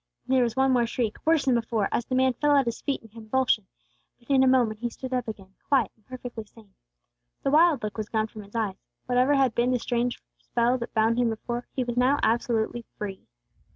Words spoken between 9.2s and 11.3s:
had been the strange spell that had bound him